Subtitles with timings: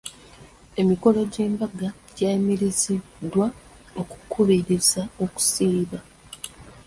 [0.81, 3.47] Emikolo gy'embaga gyayimiriziddwa
[4.01, 5.99] okukubiriza okusiiba.